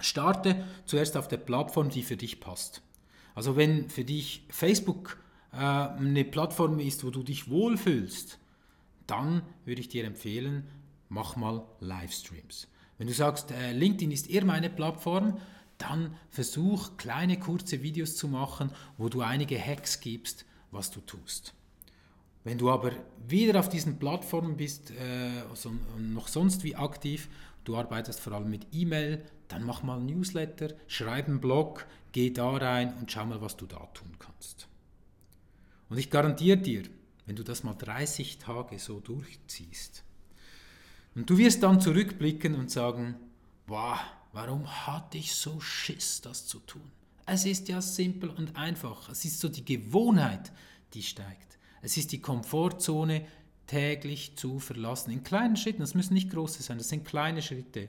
starte 0.00 0.64
zuerst 0.86 1.16
auf 1.16 1.28
der 1.28 1.36
Plattform, 1.36 1.88
die 1.88 2.02
für 2.02 2.16
dich 2.16 2.40
passt. 2.40 2.82
Also 3.36 3.54
wenn 3.54 3.88
für 3.90 4.02
dich 4.02 4.44
Facebook 4.50 5.22
äh, 5.52 5.56
eine 5.58 6.24
Plattform 6.24 6.80
ist, 6.80 7.04
wo 7.04 7.10
du 7.10 7.22
dich 7.22 7.48
wohlfühlst, 7.48 8.40
dann 9.06 9.42
würde 9.66 9.80
ich 9.80 9.88
dir 9.88 10.04
empfehlen, 10.04 10.64
mach 11.08 11.36
mal 11.36 11.64
Livestreams. 11.78 12.66
Wenn 12.98 13.06
du 13.06 13.14
sagst, 13.14 13.52
äh, 13.52 13.70
LinkedIn 13.70 14.10
ist 14.10 14.28
eher 14.28 14.44
meine 14.44 14.68
Plattform, 14.68 15.38
dann 15.78 16.16
versuch 16.30 16.96
kleine 16.96 17.38
kurze 17.38 17.82
Videos 17.82 18.16
zu 18.16 18.28
machen, 18.28 18.70
wo 18.96 19.08
du 19.08 19.22
einige 19.22 19.58
Hacks 19.58 20.00
gibst, 20.00 20.44
was 20.70 20.90
du 20.90 21.00
tust. 21.00 21.54
Wenn 22.44 22.58
du 22.58 22.70
aber 22.70 22.92
wieder 23.26 23.58
auf 23.60 23.68
diesen 23.68 23.98
Plattformen 23.98 24.56
bist, 24.56 24.90
äh, 24.90 25.42
also 25.50 25.72
noch 25.98 26.28
sonst 26.28 26.64
wie 26.64 26.76
aktiv, 26.76 27.28
du 27.64 27.76
arbeitest 27.76 28.20
vor 28.20 28.32
allem 28.32 28.50
mit 28.50 28.66
E-Mail, 28.72 29.24
dann 29.48 29.64
mach 29.64 29.82
mal 29.82 29.98
ein 29.98 30.06
Newsletter, 30.06 30.74
schreib 30.86 31.26
einen 31.26 31.40
Blog, 31.40 31.86
geh 32.12 32.30
da 32.30 32.50
rein 32.50 32.94
und 32.98 33.10
schau 33.10 33.26
mal, 33.26 33.40
was 33.40 33.56
du 33.56 33.66
da 33.66 33.78
tun 33.94 34.16
kannst. 34.18 34.68
Und 35.88 35.98
ich 35.98 36.10
garantiere 36.10 36.58
dir, 36.58 36.82
wenn 37.26 37.36
du 37.36 37.42
das 37.42 37.64
mal 37.64 37.74
30 37.74 38.38
Tage 38.38 38.78
so 38.78 39.00
durchziehst, 39.00 40.04
und 41.14 41.28
du 41.28 41.36
wirst 41.36 41.64
dann 41.64 41.80
zurückblicken 41.80 42.54
und 42.54 42.70
sagen, 42.70 43.16
boah, 43.66 43.98
Warum 44.32 44.66
hatte 44.86 45.18
ich 45.18 45.34
so 45.34 45.60
Schiss, 45.60 46.20
das 46.20 46.46
zu 46.46 46.58
tun? 46.60 46.90
Es 47.26 47.44
ist 47.44 47.68
ja 47.68 47.80
simpel 47.80 48.30
und 48.30 48.56
einfach. 48.56 49.08
Es 49.08 49.24
ist 49.24 49.40
so 49.40 49.48
die 49.48 49.64
Gewohnheit, 49.64 50.52
die 50.94 51.02
steigt. 51.02 51.58
Es 51.82 51.96
ist 51.96 52.12
die 52.12 52.20
Komfortzone, 52.20 53.26
täglich 53.66 54.34
zu 54.36 54.58
verlassen. 54.58 55.12
In 55.12 55.22
kleinen 55.22 55.56
Schritten, 55.56 55.80
das 55.80 55.94
müssen 55.94 56.14
nicht 56.14 56.30
große 56.30 56.62
sein, 56.62 56.78
das 56.78 56.88
sind 56.88 57.04
kleine 57.04 57.42
Schritte. 57.42 57.88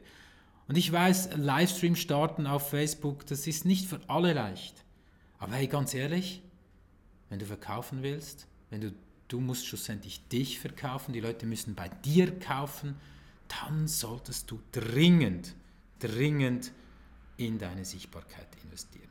Und 0.68 0.78
ich 0.78 0.92
weiß, 0.92 1.30
Livestream 1.38 1.96
starten 1.96 2.46
auf 2.46 2.70
Facebook, 2.70 3.26
das 3.26 3.48
ist 3.48 3.66
nicht 3.66 3.88
für 3.88 4.00
alle 4.08 4.34
leicht. 4.34 4.84
Aber 5.40 5.54
hey, 5.56 5.68
ganz 5.68 5.94
ehrlich, 5.94 6.44
wenn 7.30 7.40
du 7.40 7.46
verkaufen 7.46 8.04
willst, 8.04 8.46
wenn 8.70 8.82
du, 8.82 8.94
du 9.30 9.40
musst 9.40 9.66
schlussendlich 9.66 10.28
dich 10.28 10.60
verkaufen, 10.60 11.14
die 11.14 11.22
Leute 11.22 11.46
müssen 11.46 11.74
bei 11.74 11.90
dir 11.90 12.38
kaufen, 12.38 12.96
dann 13.48 13.88
solltest 13.88 14.52
du 14.52 14.60
dringend 14.72 15.56
dringend 16.00 16.72
in 17.38 17.58
deine 17.58 17.86
Sichtbarkeit 17.86 18.48
investieren. 18.64 19.10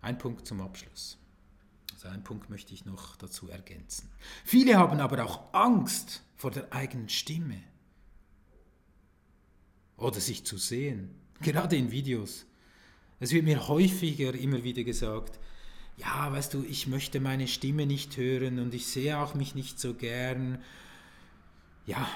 Ein 0.00 0.18
Punkt 0.18 0.46
zum 0.46 0.60
Abschluss. 0.60 1.18
Also 1.94 2.08
einen 2.08 2.22
Punkt 2.22 2.48
möchte 2.48 2.72
ich 2.72 2.84
noch 2.84 3.16
dazu 3.16 3.48
ergänzen. 3.48 4.08
Viele 4.44 4.76
haben 4.76 5.00
aber 5.00 5.24
auch 5.24 5.52
Angst 5.52 6.22
vor 6.36 6.50
der 6.50 6.72
eigenen 6.72 7.08
Stimme 7.08 7.60
oder 9.96 10.20
sich 10.20 10.44
zu 10.44 10.56
sehen, 10.58 11.10
gerade 11.40 11.76
in 11.76 11.90
Videos. 11.90 12.46
Es 13.18 13.32
wird 13.32 13.44
mir 13.44 13.66
häufiger 13.66 14.32
immer 14.34 14.62
wieder 14.62 14.84
gesagt, 14.84 15.40
ja, 15.96 16.30
weißt 16.30 16.54
du, 16.54 16.62
ich 16.62 16.86
möchte 16.86 17.18
meine 17.18 17.48
Stimme 17.48 17.84
nicht 17.84 18.16
hören 18.16 18.60
und 18.60 18.72
ich 18.72 18.86
sehe 18.86 19.18
auch 19.18 19.34
mich 19.34 19.56
nicht 19.56 19.80
so 19.80 19.94
gern. 19.94 20.62
Ja, 21.84 22.08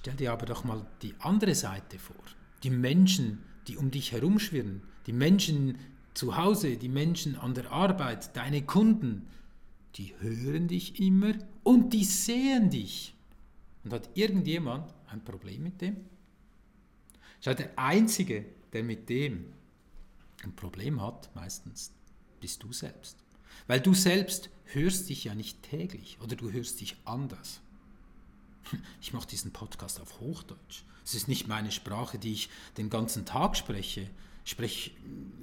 Stell 0.00 0.14
dir 0.14 0.32
aber 0.32 0.46
doch 0.46 0.64
mal 0.64 0.86
die 1.02 1.14
andere 1.18 1.54
Seite 1.54 1.98
vor. 1.98 2.16
Die 2.62 2.70
Menschen, 2.70 3.42
die 3.68 3.76
um 3.76 3.90
dich 3.90 4.12
herumschwirren, 4.12 4.80
die 5.06 5.12
Menschen 5.12 5.76
zu 6.14 6.38
Hause, 6.38 6.78
die 6.78 6.88
Menschen 6.88 7.36
an 7.36 7.52
der 7.52 7.70
Arbeit, 7.70 8.34
deine 8.34 8.62
Kunden, 8.62 9.26
die 9.96 10.14
hören 10.20 10.68
dich 10.68 10.98
immer 11.00 11.34
und 11.64 11.92
die 11.92 12.04
sehen 12.04 12.70
dich. 12.70 13.14
Und 13.84 13.92
hat 13.92 14.08
irgendjemand 14.14 14.90
ein 15.06 15.22
Problem 15.22 15.64
mit 15.64 15.82
dem? 15.82 15.96
Schau, 17.42 17.52
der 17.52 17.78
Einzige, 17.78 18.46
der 18.72 18.82
mit 18.84 19.10
dem 19.10 19.52
ein 20.42 20.56
Problem 20.56 21.02
hat, 21.02 21.28
meistens, 21.34 21.92
bist 22.40 22.62
du 22.62 22.72
selbst. 22.72 23.18
Weil 23.66 23.80
du 23.82 23.92
selbst 23.92 24.48
hörst 24.64 25.10
dich 25.10 25.24
ja 25.24 25.34
nicht 25.34 25.62
täglich 25.62 26.16
oder 26.22 26.36
du 26.36 26.50
hörst 26.50 26.80
dich 26.80 26.96
anders. 27.04 27.60
Ich 29.00 29.12
mache 29.12 29.28
diesen 29.28 29.52
Podcast 29.52 30.00
auf 30.00 30.20
Hochdeutsch. 30.20 30.82
Es 31.04 31.14
ist 31.14 31.28
nicht 31.28 31.48
meine 31.48 31.72
Sprache, 31.72 32.18
die 32.18 32.32
ich 32.32 32.50
den 32.76 32.90
ganzen 32.90 33.24
Tag 33.24 33.56
spreche. 33.56 34.08
Ich 34.44 34.52
spreche 34.52 34.90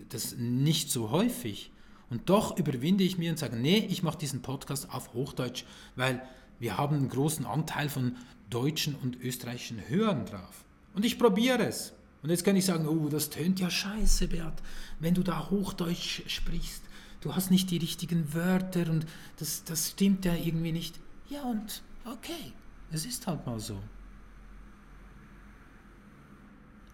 das 0.10 0.36
nicht 0.38 0.92
so 0.92 1.12
häufig. 1.12 1.72
Und 2.10 2.30
doch 2.30 2.58
überwinde 2.58 3.04
ich 3.04 3.18
mir 3.18 3.32
und 3.32 3.38
sage, 3.38 3.58
nee, 3.58 3.86
ich 3.90 4.02
mache 4.02 4.18
diesen 4.18 4.42
Podcast 4.42 4.90
auf 4.92 5.14
Hochdeutsch, 5.14 5.66
weil 5.96 6.22
wir 6.60 6.78
haben 6.78 6.96
einen 6.96 7.10
großen 7.10 7.46
Anteil 7.46 7.90
von 7.90 8.16
deutschen 8.50 8.96
und 8.96 9.20
österreichischen 9.22 9.88
Hörern 9.90 10.26
drauf. 10.26 10.64
Und 10.94 11.06
ich 11.06 11.20
probiere 11.20 11.68
es. 11.68 11.94
Und 12.24 12.30
jetzt 12.30 12.44
kann 12.44 12.56
ich 12.56 12.66
sagen, 12.66 12.88
oh, 12.88 13.10
das 13.10 13.30
tönt 13.30 13.60
ja 13.60 13.70
scheiße, 13.70 14.28
Bert, 14.28 14.62
wenn 15.00 15.14
du 15.14 15.24
da 15.24 15.50
Hochdeutsch 15.50 16.24
sprichst. 16.28 16.82
Du 17.22 17.36
hast 17.36 17.52
nicht 17.52 17.72
die 17.72 17.78
richtigen 17.78 18.34
Wörter 18.34 18.90
und 18.90 19.06
das, 19.38 19.64
das 19.64 19.92
stimmt 19.92 20.26
ja 20.26 20.34
irgendwie 20.36 20.72
nicht. 20.72 20.96
Ja, 21.30 21.44
und 21.44 21.82
okay, 22.06 22.54
es 22.92 23.06
ist 23.06 23.28
halt 23.28 23.46
mal 23.46 23.60
so. 23.60 23.82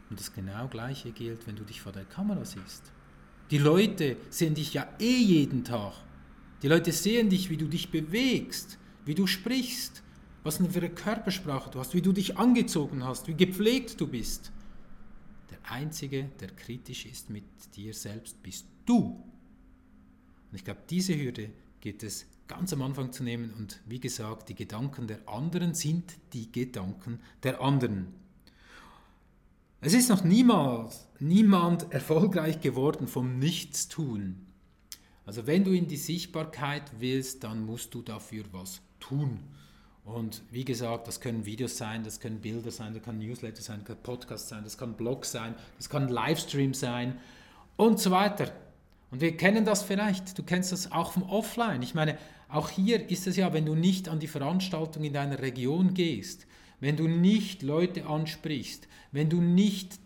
Und 0.09 0.19
das 0.19 0.33
genau 0.33 0.67
gleiche 0.67 1.11
gilt, 1.11 1.47
wenn 1.47 1.55
du 1.55 1.63
dich 1.63 1.81
vor 1.81 1.91
der 1.91 2.05
Kamera 2.05 2.45
siehst. 2.45 2.91
Die 3.51 3.57
Leute 3.57 4.17
sehen 4.29 4.55
dich 4.55 4.73
ja 4.73 4.87
eh 4.99 5.17
jeden 5.17 5.63
Tag. 5.63 5.93
Die 6.61 6.67
Leute 6.67 6.91
sehen 6.91 7.29
dich, 7.29 7.49
wie 7.49 7.57
du 7.57 7.67
dich 7.67 7.91
bewegst, 7.91 8.77
wie 9.05 9.15
du 9.15 9.27
sprichst, 9.27 10.01
was 10.43 10.57
für 10.57 10.79
eine 10.79 10.89
Körpersprache 10.89 11.69
du 11.71 11.79
hast, 11.79 11.93
wie 11.93 12.01
du 12.01 12.11
dich 12.11 12.37
angezogen 12.37 13.03
hast, 13.03 13.27
wie 13.27 13.33
gepflegt 13.33 13.99
du 13.99 14.07
bist. 14.07 14.51
Der 15.49 15.71
Einzige, 15.71 16.31
der 16.39 16.49
kritisch 16.49 17.05
ist 17.05 17.29
mit 17.29 17.43
dir 17.75 17.93
selbst, 17.93 18.41
bist 18.43 18.65
du. 18.85 19.23
Und 20.51 20.55
ich 20.55 20.63
glaube, 20.63 20.81
diese 20.89 21.17
Hürde 21.17 21.49
geht 21.79 22.03
es 22.03 22.25
ganz 22.47 22.73
am 22.73 22.81
Anfang 22.81 23.11
zu 23.11 23.23
nehmen. 23.23 23.53
Und 23.57 23.81
wie 23.85 23.99
gesagt, 23.99 24.49
die 24.49 24.55
Gedanken 24.55 25.07
der 25.07 25.27
anderen 25.27 25.73
sind 25.73 26.15
die 26.33 26.51
Gedanken 26.51 27.19
der 27.43 27.61
anderen. 27.61 28.07
Es 29.81 29.93
ist 29.93 30.09
noch 30.09 30.23
niemals 30.23 31.07
niemand 31.19 31.91
erfolgreich 31.91 32.61
geworden 32.61 33.07
vom 33.07 33.37
Nichtstun. 33.39 34.45
Also 35.25 35.47
wenn 35.47 35.63
du 35.63 35.71
in 35.71 35.87
die 35.87 35.97
Sichtbarkeit 35.97 36.83
willst, 36.99 37.43
dann 37.43 37.65
musst 37.65 37.93
du 37.93 38.01
dafür 38.01 38.45
was 38.51 38.81
tun. 38.99 39.39
Und 40.05 40.41
wie 40.51 40.65
gesagt, 40.65 41.07
das 41.07 41.21
können 41.21 41.45
Videos 41.45 41.77
sein, 41.77 42.03
das 42.03 42.19
können 42.19 42.41
Bilder 42.41 42.71
sein, 42.71 42.93
das 42.93 43.03
kann 43.03 43.19
Newsletter 43.19 43.61
sein, 43.61 43.79
das 43.79 43.87
kann 43.87 44.03
Podcast 44.03 44.49
sein, 44.49 44.63
das 44.63 44.77
kann 44.77 44.95
Blog 44.95 45.25
sein, 45.25 45.55
das 45.77 45.89
kann 45.89 46.09
Livestream 46.09 46.73
sein 46.73 47.17
und 47.77 47.99
so 47.99 48.11
weiter. 48.11 48.51
Und 49.13 49.21
wir 49.21 49.37
kennen 49.37 49.63
das 49.63 49.83
vielleicht, 49.83 50.39
du 50.39 50.41
kennst 50.41 50.71
das 50.71 50.91
auch 50.91 51.11
vom 51.11 51.21
Offline. 51.21 51.83
Ich 51.83 51.93
meine, 51.93 52.17
auch 52.49 52.71
hier 52.71 53.11
ist 53.11 53.27
es 53.27 53.35
ja, 53.35 53.53
wenn 53.53 53.63
du 53.63 53.75
nicht 53.75 54.09
an 54.09 54.19
die 54.19 54.27
Veranstaltung 54.27 55.03
in 55.03 55.13
deiner 55.13 55.37
Region 55.37 55.93
gehst, 55.93 56.47
wenn 56.79 56.97
du 56.97 57.07
nicht 57.07 57.61
Leute 57.61 58.07
ansprichst, 58.07 58.87
wenn 59.11 59.29
du 59.29 59.39
nicht 59.39 59.99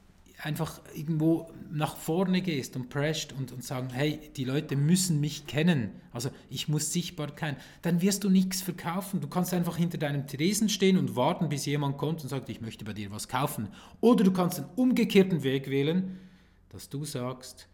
einfach 0.44 0.82
irgendwo 0.94 1.50
nach 1.72 1.96
vorne 1.96 2.42
gehst 2.42 2.76
und 2.76 2.90
prescht 2.90 3.32
und, 3.32 3.54
und 3.54 3.64
sagen, 3.64 3.92
hey, 3.94 4.20
die 4.36 4.44
Leute 4.44 4.76
müssen 4.76 5.22
mich 5.22 5.48
kennen, 5.48 5.92
also 6.12 6.30
ich 6.50 6.68
muss 6.68 6.92
sichtbar 6.92 7.34
kennen, 7.34 7.56
dann 7.84 8.02
wirst 8.02 8.26
du 8.26 8.30
nichts 8.30 8.62
verkaufen. 8.62 9.22
Du 9.22 9.30
kannst 9.30 9.54
einfach 9.54 9.78
hinter 9.78 9.98
deinem 9.98 10.28
Tresen 10.28 10.68
stehen 10.68 10.98
und 10.98 11.16
warten, 11.16 11.48
bis 11.48 11.66
jemand 11.66 11.98
kommt 11.98 12.24
und 12.24 12.28
sagt, 12.28 12.50
ich 12.50 12.60
möchte 12.60 12.84
bei 12.84 12.92
dir 12.92 13.10
was 13.10 13.30
kaufen. 13.30 13.70
Oder 14.02 14.26
du 14.26 14.34
kannst 14.34 14.58
den 14.58 14.66
umgekehrten 14.76 15.44
Weg 15.44 15.70
wählen, 15.70 16.20
dass 16.68 16.90
du 16.90 17.06
sagst, 17.06 17.70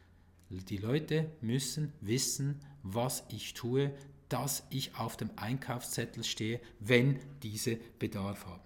die 0.61 0.77
Leute 0.77 1.31
müssen 1.41 1.93
wissen, 2.01 2.59
was 2.83 3.23
ich 3.29 3.53
tue, 3.53 3.91
dass 4.29 4.65
ich 4.69 4.97
auf 4.97 5.17
dem 5.17 5.29
Einkaufszettel 5.35 6.23
stehe, 6.23 6.59
wenn 6.79 7.19
diese 7.43 7.77
Bedarf 7.99 8.45
haben. 8.45 8.61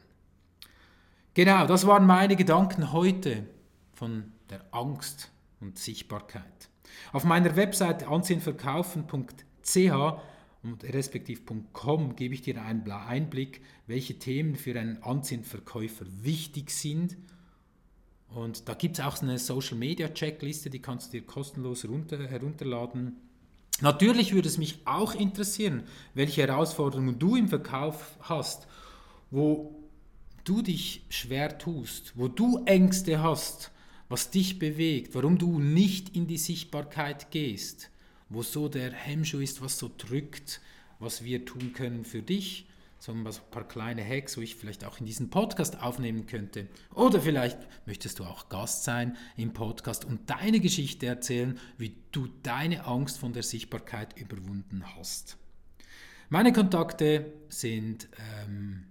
Genau, 1.34 1.68
das 1.68 1.86
waren 1.86 2.06
meine 2.06 2.36
Gedanken 2.36 2.92
heute 2.92 3.46
von 3.94 4.32
der 4.50 4.66
Angst 4.72 5.32
und 5.60 5.78
Sichtbarkeit. 5.78 6.70
Auf 7.12 7.26
meiner 7.26 7.56
Webseite 7.56 8.08
anziehenverkaufen.ch 8.08 10.22
und 10.64 10.84
respektiv.com 10.84 12.16
gebe 12.16 12.34
ich 12.34 12.42
dir 12.42 12.62
einen 12.62 12.90
Einblick, 12.90 13.62
welche 13.86 14.18
Themen 14.18 14.56
für 14.56 14.80
einen 14.80 15.04
Anziehenverkäufer 15.04 16.06
wichtig 16.22 16.72
sind. 16.72 17.18
Und 18.34 18.68
da 18.68 18.74
gibt 18.74 19.00
es 19.00 19.06
auch 19.06 19.22
eine 19.22 19.40
Social 19.40 19.78
Media 19.78 20.10
Checkliste, 20.10 20.70
die 20.70 20.82
kannst 20.82 21.14
du 21.14 21.20
dir 21.20 21.26
kostenlos 21.26 21.86
runter, 21.86 22.28
herunterladen. 22.28 23.18
Natürlich 23.82 24.34
würde 24.34 24.48
es 24.48 24.58
mich 24.58 24.80
auch 24.86 25.14
interessieren, 25.16 25.84
welche 26.14 26.42
Herausforderungen 26.42 27.20
du 27.20 27.36
im 27.36 27.48
Verkauf 27.48 28.18
hast, 28.22 28.68
wo 29.32 29.78
du 30.44 30.62
dich 30.62 31.06
schwer 31.10 31.58
tust, 31.58 32.14
wo 32.16 32.28
du 32.28 32.64
Ängste 32.66 33.22
hast, 33.22 33.72
was 34.10 34.32
dich 34.32 34.58
bewegt, 34.58 35.14
warum 35.16 35.38
du 35.38 35.60
nicht 35.60 36.16
in 36.16 36.28
die 36.28 36.38
Sichtbarkeit 36.38 37.32
gehst, 37.32 37.92
wo 38.30 38.42
so 38.42 38.70
der 38.70 38.92
Hemmschuh 38.92 39.40
ist, 39.40 39.62
was 39.62 39.78
so 39.78 39.92
drückt, 39.98 40.62
was 41.00 41.24
wir 41.24 41.46
tun 41.46 41.74
können 41.74 42.06
für 42.06 42.22
dich, 42.22 42.68
so 43.00 43.12
ein 43.12 43.24
paar 43.52 43.68
kleine 43.68 44.04
Hacks, 44.04 44.38
wo 44.38 44.42
ich 44.42 44.56
vielleicht 44.56 44.84
auch 44.84 45.00
in 45.00 45.06
diesen 45.06 45.30
Podcast 45.30 45.82
aufnehmen 45.82 46.26
könnte. 46.26 46.68
Oder 46.94 47.22
vielleicht 47.22 47.58
möchtest 47.86 48.20
du 48.20 48.24
auch 48.24 48.50
Gast 48.50 48.84
sein 48.84 49.18
im 49.36 49.54
Podcast 49.54 50.06
und 50.06 50.30
deine 50.30 50.60
Geschichte 50.60 51.06
erzählen, 51.06 51.60
wie 51.78 51.96
du 52.12 52.28
deine 52.44 52.86
Angst 52.86 53.20
von 53.20 53.34
der 53.34 53.44
Sichtbarkeit 53.44 54.18
überwunden 54.18 54.84
hast. 54.96 55.38
Meine 56.30 56.52
Kontakte 56.52 57.34
sind 57.50 58.10
ähm, 58.44 58.86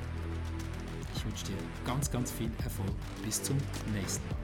Ich 1.15 1.25
wünsche 1.25 1.45
dir 1.45 1.58
ganz, 1.86 2.12
ganz 2.12 2.32
viel 2.32 2.51
Erfolg. 2.63 2.95
Bis 3.23 3.41
zum 3.41 3.58
nächsten 3.93 4.27
Mal. 4.27 4.40